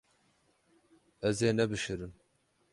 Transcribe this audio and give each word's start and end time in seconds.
Ez 1.27 1.37
ê 1.47 1.51
nebişirim. 1.57 2.13